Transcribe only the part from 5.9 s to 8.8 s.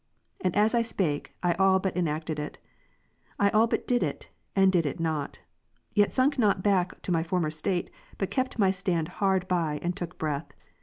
yet sunk not back to my former state, but kept my